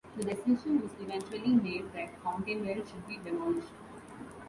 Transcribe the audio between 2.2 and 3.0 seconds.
Fountainwell